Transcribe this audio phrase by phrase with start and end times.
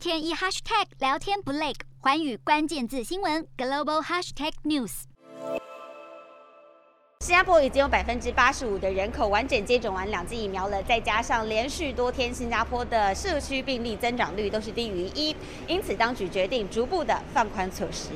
[0.00, 5.02] 天一 hashtag 聊天不累，环宇关键字新闻 global hashtag news。
[7.20, 15.36] 新加坡已经有百分之八十五的人口完整接种完两剂疫苗了，再加上连续多天新加坡的社区病例增长率都是低于一，
[15.68, 18.08] 因此当局决定逐步的放宽措施。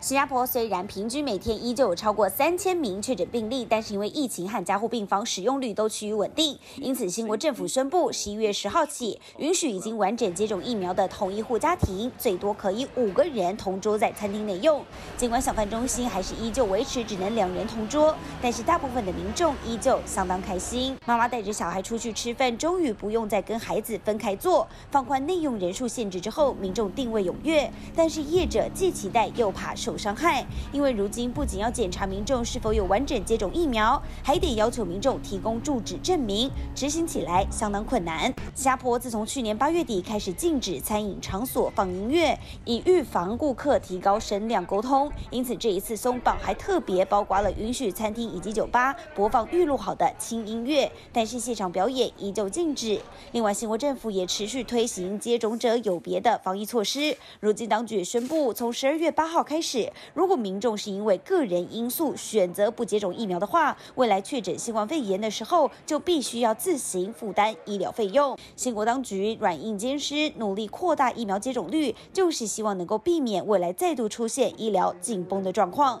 [0.00, 14.80] 新加坡虽然平均每天依旧有超过三千名确诊病例，但是因为疫情和加护病房使用率都趋于稳定，因此新国政府宣布，十一月十号起，允许已经完整接种疫苗的同一户家庭最多可以五个人同桌在餐厅内用。
[15.16, 20.96] 尽管小贩中心还是依旧维持只能两人同桌，但是大部分的民众依旧相当开心。
[21.06, 24.66] 妈妈带着小孩出去吃饭，终于不用再跟孩子分开坐。
[24.92, 38.24] 放宽内用人数限制之后，民众订位踊跃，但是业者既期待又怕受受伤害，因为如今不仅要检查民众是否有完整接种疫苗，还得要求民众提供住址证明，执行起来相当困难。
[38.54, 53.00] 新加坡自从去年八月底开始禁止餐饮场所放音乐，以预防顾客提高声量沟通，因此这一次松绑还特别包括了允许餐厅以及酒吧播放预录好的轻音乐，但是现场表演依旧禁止。
[53.32, 59.77] 另外，新国政府也持续推行接种者有别的防疫措施，如今当局宣布，从十二月八号开始。
[60.14, 68.36] 如果民众是因为个人因素选择不接种疫苗的话，未来确诊新冠肺炎的时候，就必须要自行负担医疗费用。
[68.56, 76.00] 新国当局软硬兼施，努力扩大疫苗接种率，就是希望能够避免未来再度出现医疗紧绷的状况。